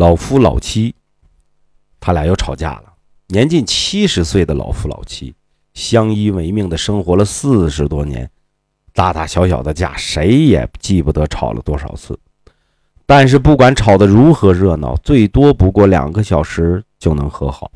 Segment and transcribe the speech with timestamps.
[0.00, 0.94] 老夫老妻，
[2.00, 2.84] 他俩又吵架了。
[3.26, 5.34] 年近七十岁的老夫老妻，
[5.74, 8.30] 相依为命的生活了四十多年，
[8.94, 12.18] 大大小小的架，谁也记不得吵了多少次。
[13.04, 17.70] 但是不管吵得如何热闹，最多不过两个小时就能和好。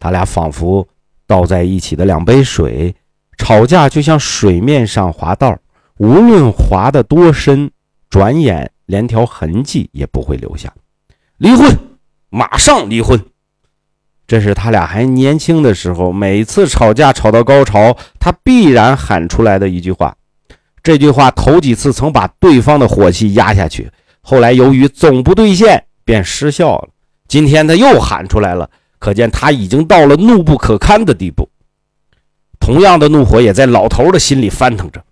[0.00, 0.84] 他俩仿佛
[1.24, 2.92] 倒在一起的两杯水，
[3.38, 5.56] 吵架就像水面上滑道，
[5.98, 7.70] 无论滑得多深，
[8.10, 10.74] 转眼连条痕迹也不会留下。
[11.44, 11.78] 离婚，
[12.30, 13.22] 马上离婚。
[14.26, 20.16] 这是他俩还年轻的时候，每次吵架吵到高潮，他必然喊出来的一句话。
[20.82, 23.90] 这句话头几次曾把对方的火气压下去。
[24.22, 26.88] 后来由于总不兑现，便失效了。
[27.28, 31.46] 今天他又喊出来了，可见他已经到了怒不可堪的地步。
[32.58, 35.04] 同样的怒火也在老头的心里翻腾着。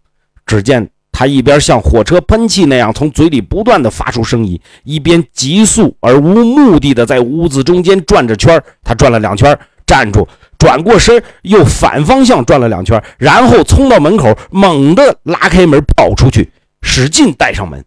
[0.46, 0.88] 只见
[1.22, 10.26] 他一边像火车喷气那样从嘴里不断的发出声音，一边急速而无目的的在屋子中间转着圈他转了两圈，站住，
[10.58, 16.50] 转过身，又反方向转了两圈，然后冲到门口，猛地拉开门跑出去，
[16.82, 17.84] 使劲带上门。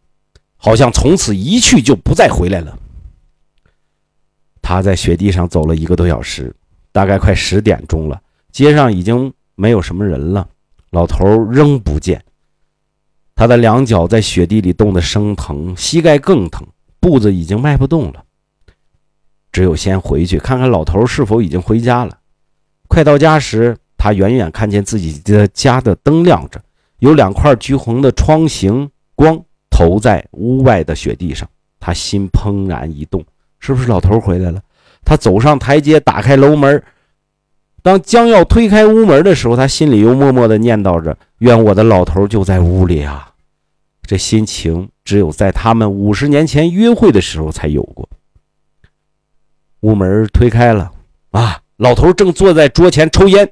[0.55, 2.77] 好像从此一去就不再回来了。
[4.61, 6.55] 他在雪地上走了一个多小时，
[6.93, 8.17] 大概快十点钟了，
[8.53, 10.47] 街上已经没有什么人了，
[10.91, 12.23] 老头仍不见。
[13.35, 16.65] 他的两脚在雪地里冻得生疼，膝盖更疼，
[16.99, 18.23] 步子已经迈不动了。
[19.51, 22.17] 只有先回去看看老头是否已经回家了。
[22.87, 26.61] 快到家时，他远远看见自己的家的灯亮着，
[26.99, 29.39] 有两块橘红的窗形光。
[29.77, 31.45] 投在屋外的雪地上，
[31.81, 33.21] 他心怦然一动，
[33.59, 34.61] 是不是老头回来了？
[35.03, 36.81] 他走上台阶，打开楼门。
[37.85, 43.29] 当将要推开屋门的时候，他心里又默默地念叨着：“愿我的老头就在屋里啊！”
[44.01, 48.09] 这心情只有在他们五十年前约会的时候才有过。
[49.81, 50.91] 屋门推开了，
[51.29, 53.47] 啊，老头正坐在桌前抽烟，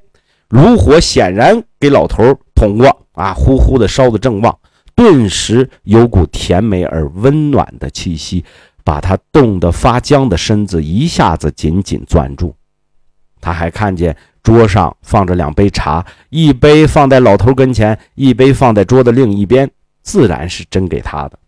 [0.48, 4.58] 炉火显然给老头捅过，啊，呼呼的烧得正旺。
[4.96, 8.44] 顿时有股甜美而温暖的气息，
[8.82, 12.52] 把他冻得发僵的身子一下子紧紧攥住。
[13.44, 19.70] 他还看见桌上放着两杯茶，一杯放在老头跟前，一杯放在桌的另一边，
[20.02, 21.38] 自然是斟给他的。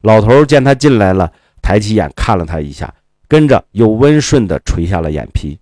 [0.00, 2.92] 老头见他进来了，抬起眼看了他一下，
[3.28, 5.58] 跟着又温顺地垂下了眼皮，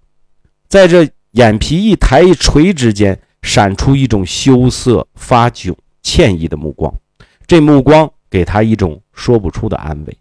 [0.69, 6.94] 在这眼皮一抬一垂之间，闪出一种羞涩、发窘、歉意的目光。
[7.44, 10.16] 这目光给他一种说不出的安慰，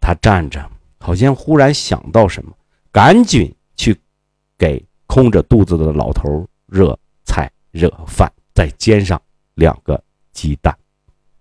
[0.00, 0.66] 他站着，
[1.00, 2.52] 好像忽然想到什么，
[2.90, 3.94] 赶紧去
[4.58, 9.20] 给空着肚子的老头热菜热饭，再煎上
[9.54, 10.02] 两个
[10.32, 10.76] 鸡蛋。